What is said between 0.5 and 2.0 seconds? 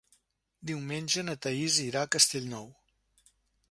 Diumenge na Thaís